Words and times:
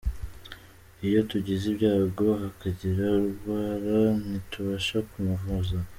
Iyo 1.07 1.19
tugize 1.29 1.63
ibyago 1.73 2.27
hakagira 2.41 3.05
urwara 3.25 3.97
ntitubasha 4.23 4.97
kumuvuza. 5.09 5.77